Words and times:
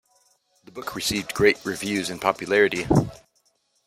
The 0.63 0.71
book 0.71 0.95
received 0.95 1.35
great 1.35 1.63
reviews 1.63 2.09
and 2.09 2.19
popularity. 2.19 2.87